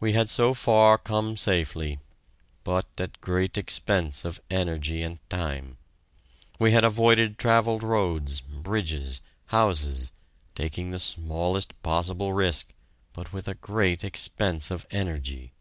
[0.00, 1.98] We had so far come safely,
[2.64, 5.76] but at great expense of energy and time.
[6.58, 10.10] We had avoided travelled roads, bridges, houses,
[10.54, 12.72] taking the smallest possible risk,
[13.12, 15.52] but with a great expense of energy.